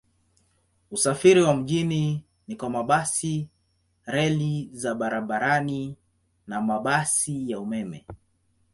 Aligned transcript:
Usafiri 0.91 1.41
wa 1.41 1.55
mjini 1.55 2.23
ni 2.47 2.55
kwa 2.55 2.69
mabasi, 2.69 3.49
reli 4.05 4.69
za 4.73 4.95
barabarani 4.95 5.97
na 6.47 6.61
mabasi 6.61 7.49
ya 7.51 7.59
umeme. 7.59 8.05